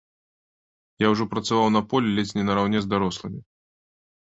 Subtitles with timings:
[1.05, 3.39] Я ўжо працаваў на полі ледзь не нараўне з дарослымі.